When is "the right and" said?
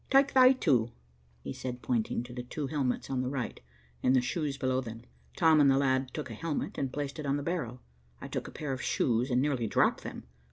3.21-4.15